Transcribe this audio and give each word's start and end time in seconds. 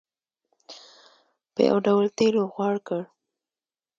په 1.53 1.61
یو 1.69 1.77
ډول 1.87 2.05
تېلو 2.17 2.41
غوړ 2.53 2.75
کړ. 2.87 3.01